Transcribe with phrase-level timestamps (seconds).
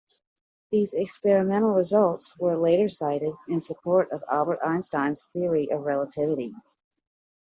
[0.71, 6.55] These experimental results were later cited in support of Albert Einstein's theory of relativity.